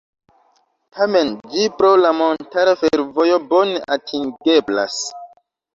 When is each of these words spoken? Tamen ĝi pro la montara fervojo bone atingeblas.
Tamen 0.95 1.29
ĝi 1.51 1.67
pro 1.81 1.91
la 2.05 2.15
montara 2.23 2.75
fervojo 2.83 3.41
bone 3.53 3.87
atingeblas. 3.99 5.03